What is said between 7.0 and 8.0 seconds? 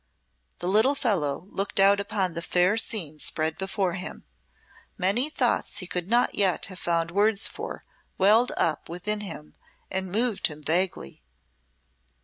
words for